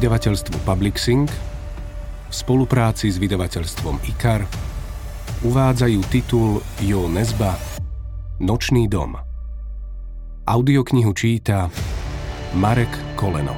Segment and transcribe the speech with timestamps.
[0.00, 4.48] vydavateľstvo Publixing v spolupráci s vydavateľstvom IKAR
[5.44, 7.52] uvádzajú titul Jo Nezba
[8.40, 9.20] Nočný dom.
[10.48, 11.68] Audioknihu číta
[12.56, 12.88] Marek
[13.20, 13.52] Koleno.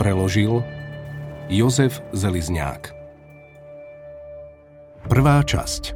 [0.00, 0.64] Preložil
[1.52, 2.88] Jozef Zelizňák.
[5.12, 5.92] Prvá časť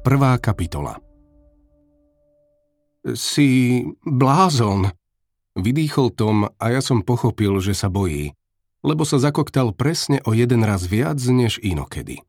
[0.00, 0.96] Prvá kapitola
[3.12, 4.88] Si blázon,
[5.60, 8.36] vydýchol Tom a ja som pochopil, že sa bojí
[8.80, 12.24] lebo sa zakoktal presne o jeden raz viac než inokedy.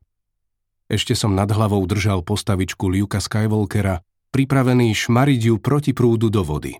[0.92, 6.76] Ešte som nad hlavou držal postavičku Luka Skywalkera, pripravený šmariť ju proti prúdu do vody.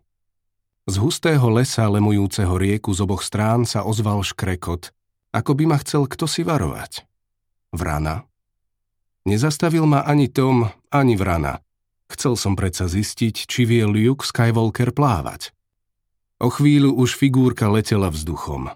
[0.84, 4.92] Z hustého lesa lemujúceho rieku z oboch strán sa ozval škrekot,
[5.32, 7.08] ako by ma chcel kto si varovať.
[7.72, 8.28] Vrana?
[9.24, 11.64] Nezastavil ma ani Tom, ani vrana.
[12.12, 15.54] Chcel som predsa zistiť, či vie Luke Skywalker plávať.
[16.42, 18.74] O chvíľu už figúrka letela vzduchom.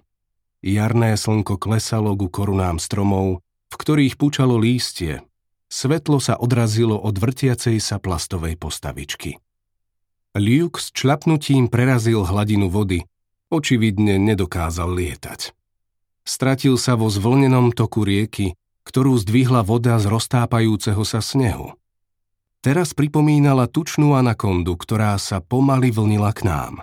[0.62, 5.26] Jarné slnko klesalo ku korunám stromov, v ktorých pučalo lístie.
[5.66, 9.42] Svetlo sa odrazilo od vrtiacej sa plastovej postavičky.
[10.38, 13.02] Luke s člapnutím prerazil hladinu vody,
[13.50, 15.50] očividne nedokázal lietať.
[16.22, 18.54] Stratil sa vo zvlnenom toku rieky,
[18.86, 21.74] ktorú zdvihla voda z roztápajúceho sa snehu.
[22.62, 26.74] Teraz pripomínala tučnú anakondu, ktorá sa pomaly vlnila k nám.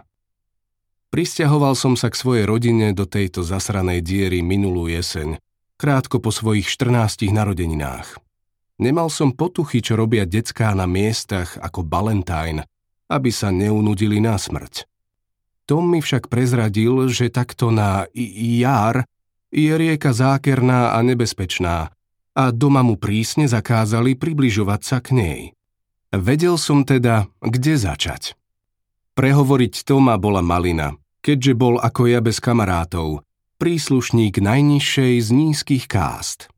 [1.14, 5.38] Prisťahoval som sa k svojej rodine do tejto zasranej diery minulú jeseň,
[5.78, 8.18] krátko po svojich 14 narodeninách.
[8.82, 12.66] Nemal som potuchy, čo robia decká na miestach ako Ballantyne,
[13.14, 14.90] aby sa neunudili na smrť.
[15.70, 18.10] Tom mi však prezradil, že takto na
[18.58, 19.06] jar
[19.54, 21.94] je rieka zákerná a nebezpečná
[22.34, 25.40] a doma mu prísne zakázali približovať sa k nej.
[26.10, 28.34] Vedel som teda, kde začať.
[29.14, 33.24] Prehovoriť Toma bola malina, keďže bol ako ja bez kamarátov,
[33.64, 36.52] príslušník najnižšej z nízkych kást.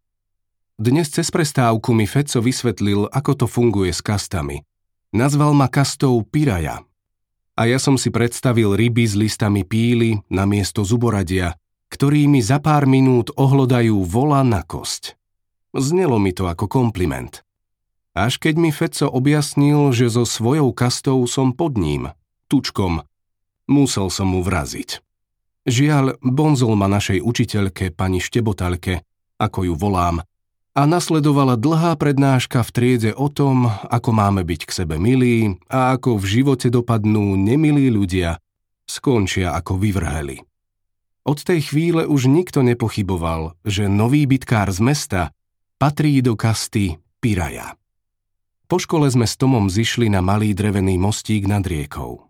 [0.76, 4.66] Dnes cez prestávku mi Feco vysvetlil, ako to funguje s kastami.
[5.14, 6.84] Nazval ma kastou Piraja.
[7.56, 11.56] A ja som si predstavil ryby s listami píly na miesto zuboradia,
[11.94, 15.16] ktorými za pár minút ohlodajú vola na kosť.
[15.72, 17.46] Znelo mi to ako kompliment.
[18.12, 22.12] Až keď mi Feco objasnil, že so svojou kastou som pod ním,
[22.52, 23.08] tučkom,
[23.66, 25.02] Musel som mu vraziť.
[25.66, 29.02] Žiaľ, bonzol ma našej učiteľke, pani Štebotalke,
[29.42, 30.22] ako ju volám,
[30.76, 35.96] a nasledovala dlhá prednáška v triede o tom, ako máme byť k sebe milí a
[35.96, 38.44] ako v živote dopadnú nemilí ľudia,
[38.84, 40.44] skončia ako vyvrheli.
[41.26, 45.22] Od tej chvíle už nikto nepochyboval, že nový bytkár z mesta
[45.82, 47.80] patrí do kasty Piraja.
[48.70, 52.30] Po škole sme s Tomom zišli na malý drevený mostík nad riekou.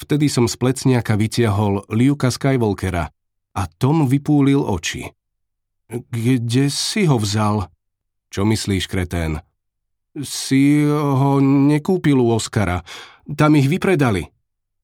[0.00, 3.12] Vtedy som z plecniaka vytiahol Liuka Skywalkera
[3.52, 5.12] a Tom vypúlil oči.
[5.92, 7.68] Kde si ho vzal?
[8.32, 9.44] Čo myslíš, kretén?
[10.24, 12.80] Si ho nekúpil u Oskara.
[13.28, 14.24] Tam ich vypredali.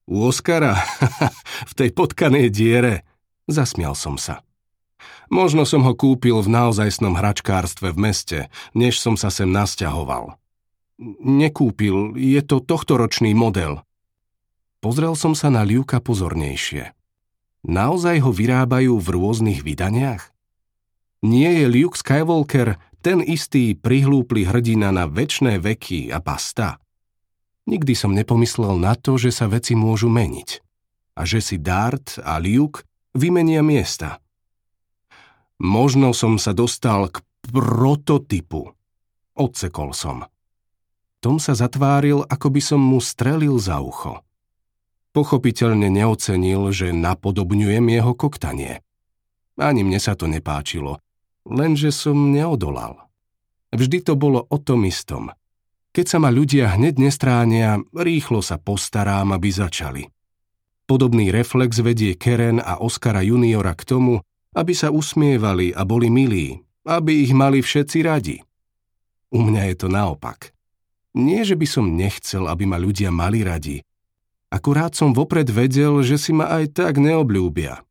[0.05, 0.77] U Oskara?
[1.69, 3.01] v tej potkanej diere.
[3.49, 4.45] Zasmial som sa.
[5.33, 8.39] Možno som ho kúpil v naozajstnom hračkárstve v meste,
[8.77, 10.37] než som sa sem nasťahoval.
[11.25, 13.86] Nekúpil, je to tohtoročný model.
[14.87, 16.95] Pozrel som sa na Liuka pozornejšie.
[17.67, 20.31] Naozaj ho vyrábajú v rôznych vydaniach?
[21.27, 26.79] Nie je Luke Skywalker ten istý prihlúply hrdina na väčšné veky a basta?
[27.67, 30.63] Nikdy som nepomyslel na to, že sa veci môžu meniť
[31.19, 34.23] a že si Dart a Luke vymenia miesta.
[35.59, 38.71] Možno som sa dostal k prototypu.
[39.35, 40.23] Odsekol som.
[41.19, 44.23] Tom sa zatváril, ako by som mu strelil za ucho.
[45.17, 48.85] Pochopiteľne neocenil, že napodobňujem jeho koktanie.
[49.57, 51.01] Ani mne sa to nepáčilo,
[51.41, 53.09] lenže som neodolal.
[53.73, 55.33] Vždy to bolo o tom istom.
[55.89, 60.05] Keď sa ma ľudia hneď nestránia, rýchlo sa postarám, aby začali.
[60.85, 64.21] Podobný reflex vedie Keren a Oskara juniora k tomu,
[64.53, 68.37] aby sa usmievali a boli milí, aby ich mali všetci radi.
[69.33, 70.53] U mňa je to naopak.
[71.17, 73.81] Nie, že by som nechcel, aby ma ľudia mali radi,
[74.47, 77.83] Akurát som vopred vedel, že si ma aj tak neobľúbia.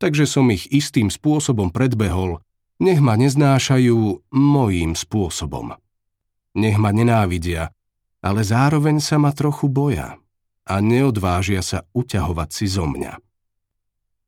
[0.00, 2.40] Takže som ich istým spôsobom predbehol,
[2.80, 5.76] nech ma neznášajú mojím spôsobom.
[6.56, 7.76] Nech ma nenávidia,
[8.24, 10.16] ale zároveň sa ma trochu boja
[10.64, 13.20] a neodvážia sa uťahovať si zo mňa.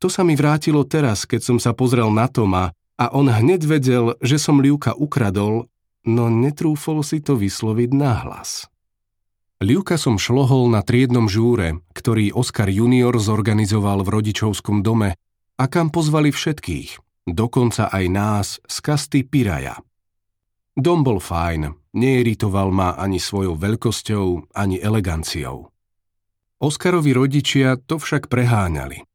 [0.05, 4.05] To sa mi vrátilo teraz, keď som sa pozrel na Toma a on hneď vedel,
[4.19, 5.71] že som Liuka ukradol,
[6.03, 8.72] no netrúfol si to vysloviť náhlas.
[9.63, 15.15] Liuka som šlohol na triednom žúre, ktorý Oskar junior zorganizoval v rodičovskom dome
[15.55, 16.99] a kam pozvali všetkých,
[17.31, 19.79] dokonca aj nás z kasty Piraja.
[20.75, 25.71] Dom bol fajn, neiritoval ma ani svojou veľkosťou, ani eleganciou.
[26.59, 29.07] Oskarovi rodičia to však preháňali.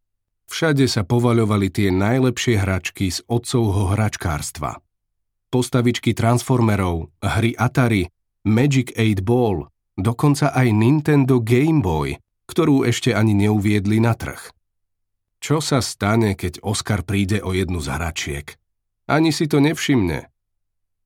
[0.48, 4.80] Všade sa povaľovali tie najlepšie hračky z otcovho hračkárstva.
[5.52, 8.08] Postavičky Transformerov, hry Atari,
[8.48, 9.68] Magic 8 Ball,
[10.00, 12.16] dokonca aj Nintendo Game Boy,
[12.48, 14.54] ktorú ešte ani neuviedli na trh.
[15.44, 18.48] Čo sa stane, keď Oscar príde o jednu z hračiek?
[19.10, 20.30] Ani si to nevšimne.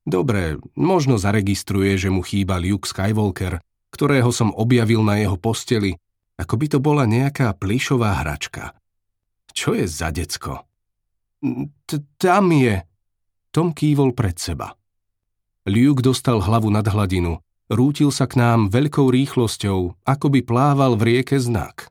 [0.06, 3.58] Dobre, možno zaregistruje, že mu chýba Luke Skywalker,
[3.92, 5.98] ktorého som objavil na jeho posteli
[6.42, 8.74] ako by to bola nejaká plišová hračka.
[9.54, 10.64] Čo je za decko?
[12.18, 12.82] Tam je.
[13.52, 14.72] Tom kývol pred seba.
[15.68, 17.38] Luke dostal hlavu nad hladinu,
[17.70, 21.90] rútil sa k nám veľkou rýchlosťou, ako by plával v rieke znak.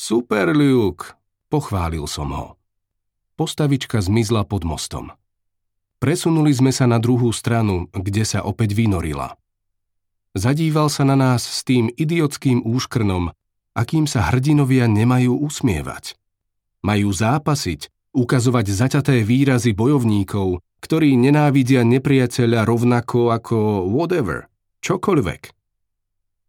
[0.00, 1.16] Super, Luke,
[1.52, 2.46] pochválil som ho.
[3.36, 5.12] Postavička zmizla pod mostom.
[6.00, 9.36] Presunuli sme sa na druhú stranu, kde sa opäť vynorila.
[10.32, 13.32] Zadíval sa na nás s tým idiotským úškrnom,
[13.76, 16.16] akým sa hrdinovia nemajú usmievať.
[16.80, 24.49] Majú zápasiť, ukazovať zaťaté výrazy bojovníkov, ktorí nenávidia nepriateľa rovnako ako whatever,
[24.80, 25.42] čokoľvek.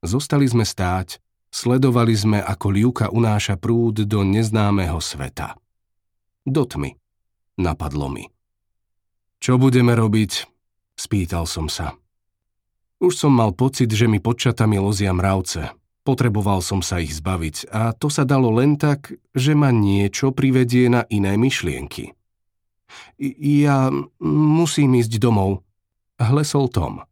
[0.01, 1.21] Zostali sme stáť,
[1.53, 5.55] sledovali sme, ako Liuka unáša prúd do neznámeho sveta.
[6.47, 6.97] Do tmy.
[7.61, 8.25] Napadlo mi.
[9.37, 10.49] Čo budeme robiť?
[10.97, 11.93] Spýtal som sa.
[13.01, 17.69] Už som mal pocit, že mi pod čatami lozia mravce, Potreboval som sa ich zbaviť
[17.69, 22.17] a to sa dalo len tak, že ma niečo privedie na iné myšlienky.
[23.21, 23.93] Ja
[24.25, 25.61] musím ísť domov,
[26.17, 27.05] hlesol Tom.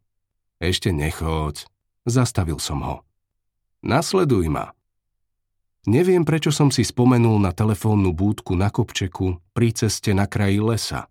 [0.60, 1.64] Ešte nechoď,
[2.04, 2.96] zastavil som ho.
[3.80, 4.76] Nasleduj ma.
[5.88, 11.08] Neviem, prečo som si spomenul na telefónnu búdku na kopčeku pri ceste na kraji lesa.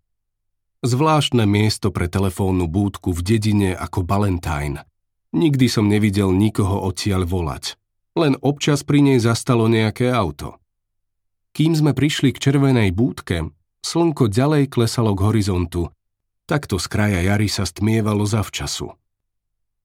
[0.85, 4.85] Zvláštne miesto pre telefónnu búdku v dedine ako Ballantyne,
[5.29, 7.77] Nikdy som nevidel nikoho odtiaľ volať.
[8.17, 10.57] Len občas pri nej zastalo nejaké auto.
[11.53, 13.53] Kým sme prišli k červenej búdke,
[13.85, 15.93] slnko ďalej klesalo k horizontu.
[16.49, 18.97] Takto z kraja jary sa stmievalo zavčasu.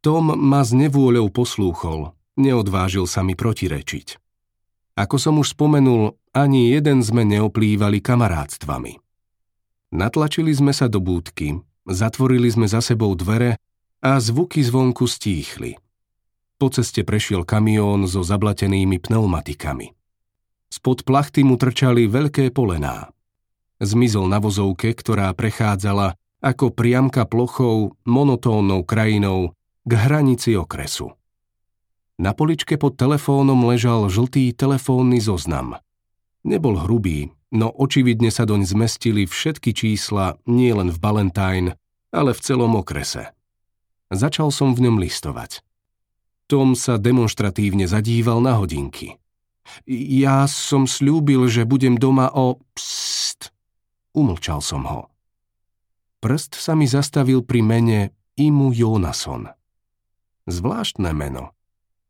[0.04, 4.20] Tom ma s nevôľou poslúchol, neodvážil sa mi protirečiť.
[5.00, 9.00] Ako som už spomenul, ani jeden sme neoplývali kamarátstvami.
[9.96, 11.56] Natlačili sme sa do búdky,
[11.88, 13.56] zatvorili sme za sebou dvere
[14.04, 15.80] a zvuky zvonku stíchli.
[16.60, 19.96] Po ceste prešiel kamión so zablatenými pneumatikami.
[20.68, 23.08] Spod plachty mu trčali veľké polená.
[23.80, 26.12] Zmizol na vozovke, ktorá prechádzala
[26.44, 31.12] ako priamka plochou, monotónnou krajinou k hranici okresu.
[32.16, 35.76] Na poličke pod telefónom ležal žltý telefónny zoznam.
[36.44, 41.70] Nebol hrubý, no očividne sa doň zmestili všetky čísla nielen v Ballantyne,
[42.14, 43.34] ale v celom okrese.
[44.14, 45.64] Začal som v ňom listovať.
[46.46, 49.16] Tom sa demonstratívne zadíval na hodinky.
[49.88, 52.60] Ja som slúbil, že budem doma o...
[52.76, 53.50] Psst.
[54.12, 55.08] Umlčal som ho.
[56.20, 57.98] Prst sa mi zastavil pri mene
[58.36, 59.50] Imu Jonason.
[60.44, 61.56] Zvláštne meno.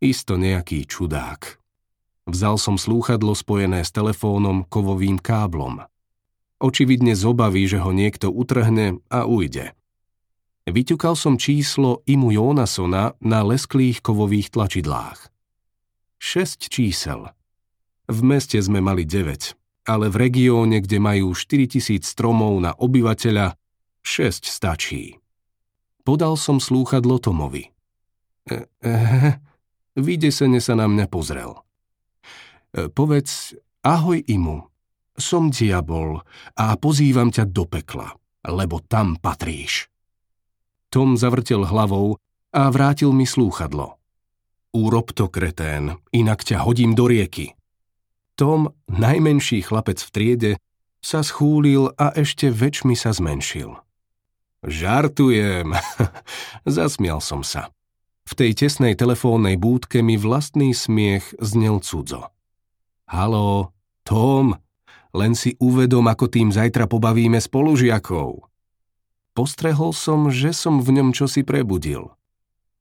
[0.02, 1.62] Isto nejaký čudák.
[2.26, 5.84] Vzal som slúchadlo spojené s telefónom kovovým káblom.
[6.58, 9.76] Očividne zobaví, že ho niekto utrhne a ujde.
[10.64, 15.28] Vyťukal som číslo Imu Jonasona na lesklých kovových tlačidlách.
[16.16, 17.28] Šesť čísel.
[18.08, 19.52] V meste sme mali 9,
[19.84, 23.60] ale v regióne, kde majú 4000 stromov na obyvateľa,
[24.00, 25.20] 6 stačí.
[26.02, 27.73] Podal som slúchadlo Tomovi.
[28.44, 28.92] E, e,
[29.96, 31.56] vydesene sa na mňa pozrel.
[31.56, 34.68] E, povedz, ahoj Imu,
[35.16, 36.20] som diabol
[36.58, 38.12] a pozývam ťa do pekla,
[38.44, 39.88] lebo tam patríš.
[40.92, 42.20] Tom zavrtel hlavou
[42.54, 43.98] a vrátil mi slúchadlo.
[44.74, 47.54] Urob to, kretén, inak ťa hodím do rieky.
[48.34, 50.52] Tom, najmenší chlapec v triede,
[50.98, 53.78] sa schúlil a ešte väčšmi sa zmenšil.
[54.64, 55.76] Žartujem,
[56.78, 57.73] zasmial som sa.
[58.24, 62.32] V tej tesnej telefónnej búdke mi vlastný smiech znel cudzo.
[63.04, 64.56] Haló, Tom,
[65.12, 68.48] len si uvedom, ako tým zajtra pobavíme spolužiakov.
[69.36, 72.16] Postrehol som, že som v ňom čosi prebudil.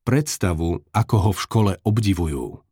[0.08, 2.64] Predstavu, ako ho v škole obdivujú.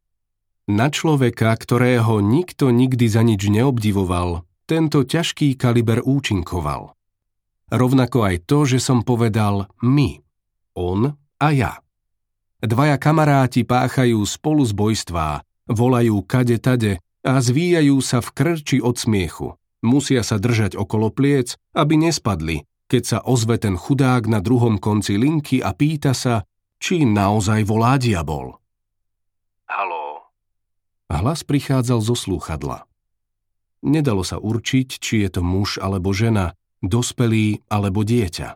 [0.72, 6.96] Na človeka, ktorého nikto nikdy za nič neobdivoval, tento ťažký kaliber účinkoval.
[7.72, 10.20] Rovnako aj to, že som povedal my,
[10.76, 11.80] on a ja.
[12.62, 19.58] Dvaja kamaráti páchajú spolu zbojstvá, volajú kade tade a zvíjajú sa v krči od smiechu.
[19.82, 25.18] Musia sa držať okolo pliec, aby nespadli, keď sa ozve ten chudák na druhom konci
[25.18, 26.46] linky a pýta sa,
[26.78, 28.62] či naozaj volá diabol.
[29.66, 30.30] Haló.
[31.10, 32.86] Hlas prichádzal zo slúchadla.
[33.82, 36.54] Nedalo sa určiť, či je to muž alebo žena,
[36.86, 38.54] dospelý alebo dieťa.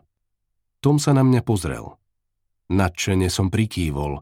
[0.78, 1.98] Tom sa na mňa pozrel.
[2.66, 4.18] Nadšene som prikývol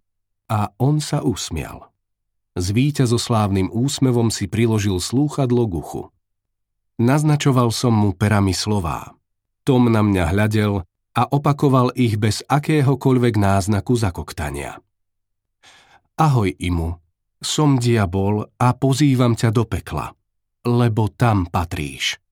[0.53, 1.89] a on sa usmial.
[2.55, 6.13] S víťazoslávnym úsmevom si priložil slúchadlo k.
[7.03, 9.17] Naznačoval som mu perami slová.
[9.67, 14.79] Tom na mňa hľadel a opakoval ich bez akéhokoľvek náznaku zakoktania.
[16.15, 16.95] Ahoj, Imu,
[17.43, 20.15] som diabol a pozývam ťa do pekla,
[20.63, 22.23] lebo tam patríš.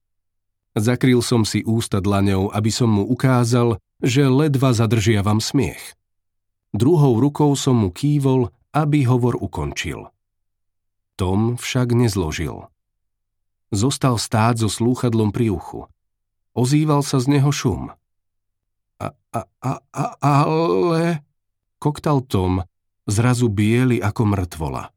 [0.78, 5.98] Zakryl som si ústa dlaňou, aby som mu ukázal, že ledva zadržiavam smiech.
[6.72, 10.08] Druhou rukou som mu kývol, aby hovor ukončil.
[11.20, 12.72] Tom však nezložil.
[13.72, 15.88] Zostal stáť so slúchadlom pri uchu.
[16.56, 17.92] Ozýval sa z neho šum.
[19.00, 21.24] A, a, a, a, ale...
[21.82, 22.62] Koktal Tom,
[23.10, 24.94] zrazu biely ako mŕtvola.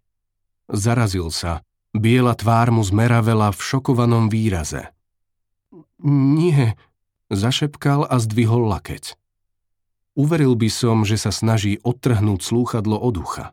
[0.69, 1.65] Zarazil sa,
[1.97, 4.93] biela tvár mu zmeravela v šokovanom výraze.
[6.05, 6.77] Nie,
[7.33, 9.17] zašepkal a zdvihol lakeť.
[10.15, 13.45] Uveril by som, že sa snaží odtrhnúť slúchadlo od ucha.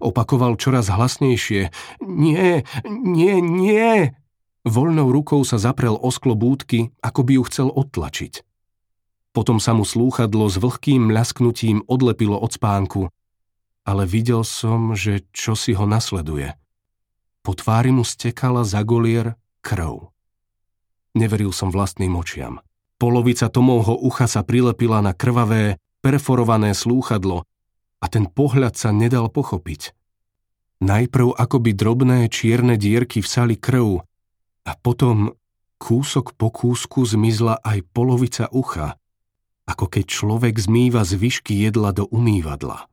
[0.00, 1.68] Opakoval čoraz hlasnejšie.
[2.00, 4.16] Nie, nie, nie!
[4.64, 8.40] Voľnou rukou sa zaprel o sklo búdky, ako by ju chcel odtlačiť.
[9.36, 13.12] Potom sa mu slúchadlo s vlhkým mľasknutím odlepilo od spánku,
[13.84, 16.56] ale videl som, že čo si ho nasleduje.
[17.44, 20.08] Po tvári mu stekala za golier krv.
[21.12, 22.64] Neveril som vlastným očiam.
[22.96, 27.42] Polovica Tomovho ucha sa prilepila na krvavé, perforované slúchadlo
[27.98, 29.96] a ten pohľad sa nedal pochopiť.
[30.84, 34.04] Najprv akoby drobné čierne dierky vsali krv,
[34.64, 35.36] a potom
[35.76, 38.96] kúsok po kúsku zmizla aj polovica ucha,
[39.68, 42.88] ako keď človek zmýva zvyšky jedla do umývadla.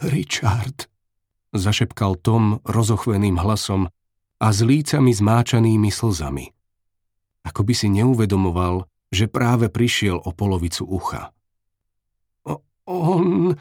[0.00, 0.88] Richard,
[1.52, 3.88] zašepkal Tom rozochveným hlasom
[4.40, 6.52] a s lícami zmáčanými slzami.
[7.46, 11.32] Ako by si neuvedomoval, že práve prišiel o polovicu ucha.
[12.90, 13.54] On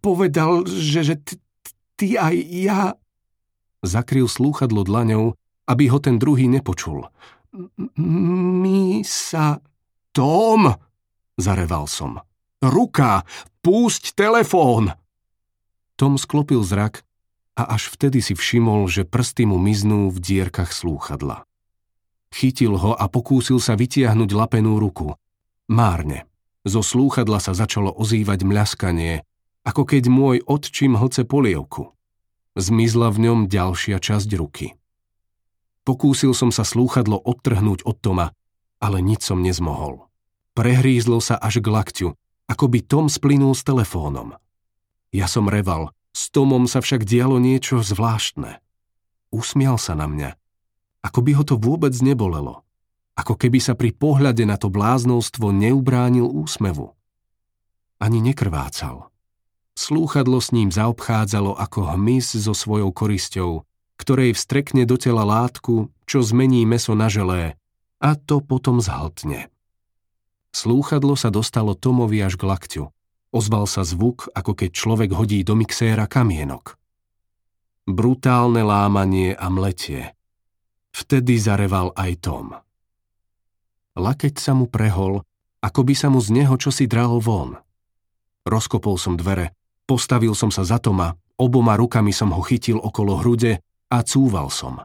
[0.00, 1.14] povedal, že, že
[1.96, 2.82] ty aj ja...
[3.80, 5.40] Zakryl slúchadlo dlaňou
[5.70, 7.06] aby ho ten druhý nepočul.
[8.02, 9.62] My sa...
[10.10, 10.74] Tom!
[11.38, 12.18] Zareval som.
[12.58, 13.22] Ruka!
[13.62, 14.90] Púšť telefón!
[15.94, 17.06] Tom sklopil zrak
[17.54, 21.46] a až vtedy si všimol, že prsty mu miznú v dierkach slúchadla.
[22.30, 25.14] Chytil ho a pokúsil sa vytiahnuť lapenú ruku.
[25.66, 26.26] Márne.
[26.62, 29.24] Zo slúchadla sa začalo ozývať mľaskanie,
[29.64, 31.96] ako keď môj otčím hlce polievku.
[32.54, 34.76] Zmizla v ňom ďalšia časť ruky.
[35.88, 38.36] Pokúsil som sa slúchadlo odtrhnúť od Toma,
[38.78, 40.06] ale nič som nezmohol.
[40.52, 42.08] Prehrízlo sa až k lakťu,
[42.50, 44.36] ako by Tom splynul s telefónom.
[45.14, 48.58] Ja som reval, s Tomom sa však dialo niečo zvláštne.
[49.30, 50.30] Usmial sa na mňa,
[51.00, 52.64] ako by ho to vôbec nebolelo.
[53.16, 56.96] Ako keby sa pri pohľade na to bláznovstvo neubránil úsmevu.
[58.00, 59.12] Ani nekrvácal.
[59.76, 63.64] Slúchadlo s ním zaobchádzalo ako hmyz so svojou korisťou,
[64.00, 67.60] ktorej vstrekne do tela látku, čo zmení meso na želé,
[68.00, 69.52] a to potom zhltne.
[70.50, 72.84] Slúchadlo sa dostalo Tomovi až k lakťu.
[73.30, 76.74] Ozval sa zvuk, ako keď človek hodí do mixéra kamienok.
[77.86, 80.18] Brutálne lámanie a mletie.
[80.90, 82.54] Vtedy zareval aj Tom.
[83.98, 85.22] Lakeť sa mu prehol,
[85.60, 87.58] ako by sa mu z neho čosi dralo von.
[88.48, 89.52] Rozkopol som dvere,
[89.84, 94.80] postavil som sa za Toma, oboma rukami som ho chytil okolo hrude a cúval som.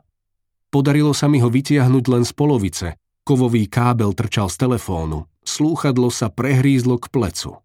[0.68, 2.88] Podarilo sa mi ho vytiahnuť len z polovice,
[3.24, 7.58] kovový kábel trčal z telefónu, slúchadlo sa prehrízlo k plecu.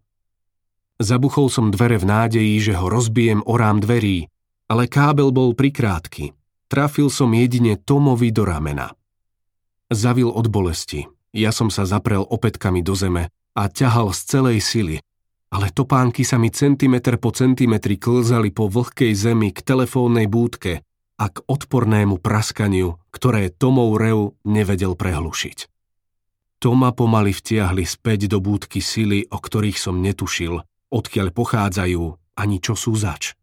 [1.01, 4.29] Zabuchol som dvere v nádeji, že ho rozbijem o rám dverí,
[4.69, 6.31] ale kábel bol prikrátky.
[6.71, 8.95] Trafil som jedine Tomovi do ramena.
[9.91, 11.03] Zavil od bolesti.
[11.35, 14.95] Ja som sa zaprel opätkami do zeme a ťahal z celej sily,
[15.51, 20.87] ale topánky sa mi centimetr po centimetri klzali po vlhkej zemi k telefónnej búdke,
[21.21, 25.69] a k odpornému praskaniu, ktoré Tomov rev nevedel prehlušiť.
[26.57, 32.03] Toma pomaly vtiahli späť do búdky sily, o ktorých som netušil, odkiaľ pochádzajú
[32.41, 33.37] ani čo sú zač.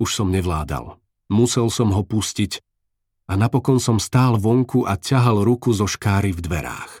[0.00, 1.01] Už som nevládal.
[1.32, 2.60] Musel som ho pustiť
[3.32, 7.00] a napokon som stál vonku a ťahal ruku zo škáry v dverách.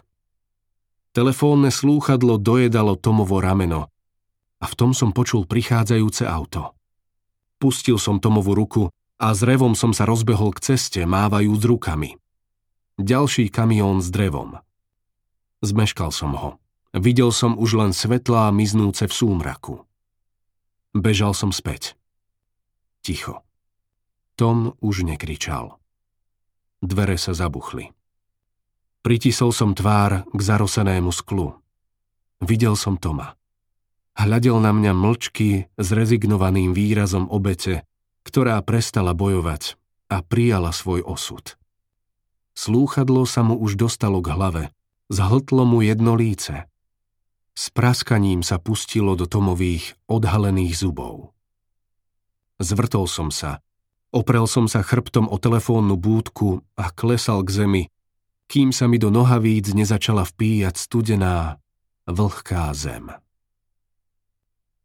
[1.12, 3.92] Telefónne slúchadlo dojedalo Tomovo rameno
[4.56, 6.72] a v tom som počul prichádzajúce auto.
[7.60, 8.88] Pustil som Tomovu ruku
[9.20, 12.16] a s revom som sa rozbehol k ceste, mávajúc rukami.
[12.96, 14.56] Ďalší kamión s drevom.
[15.60, 16.50] Zmeškal som ho.
[16.96, 19.84] Videl som už len svetlá miznúce v súmraku.
[20.96, 21.92] Bežal som späť.
[23.04, 23.44] Ticho.
[24.42, 25.78] Tom už nekričal.
[26.82, 27.94] Dvere sa zabuchli.
[29.06, 31.54] Pritisol som tvár k zarosenému sklu.
[32.42, 33.38] Videl som Toma.
[34.18, 37.86] Hľadel na mňa mlčky s rezignovaným výrazom obete,
[38.26, 39.78] ktorá prestala bojovať
[40.10, 41.54] a prijala svoj osud.
[42.58, 44.64] Slúchadlo sa mu už dostalo k hlave,
[45.06, 46.66] zhltlo mu jedno líce.
[47.54, 51.30] S praskaním sa pustilo do Tomových odhalených zubov.
[52.58, 53.62] Zvrtol som sa,
[54.12, 57.82] oprel som sa chrbtom o telefónnu búdku a klesal k zemi,
[58.46, 61.56] kým sa mi do nohavíc nezačala vpíjať studená,
[62.04, 63.08] vlhká zem.